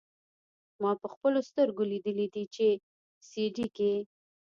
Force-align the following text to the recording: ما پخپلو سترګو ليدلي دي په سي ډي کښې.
ما 0.81 0.91
پخپلو 1.03 1.41
سترګو 1.49 1.83
ليدلي 1.91 2.27
دي 2.33 2.43
په 2.53 2.69
سي 3.29 3.43
ډي 3.55 3.65
کښې. 3.75 3.93